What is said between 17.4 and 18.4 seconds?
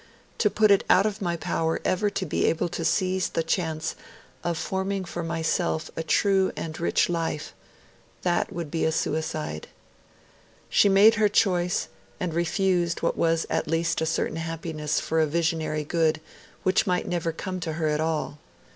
to her at all.